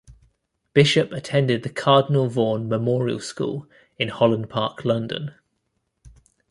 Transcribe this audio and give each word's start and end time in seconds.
Bishop 0.73 1.11
attended 1.11 1.61
the 1.61 1.69
Cardinal 1.69 2.27
Vaughan 2.27 2.67
Memorial 2.67 3.19
School 3.19 3.67
in 3.99 4.07
Holland 4.09 4.49
Park, 4.49 4.83
London. 4.83 5.35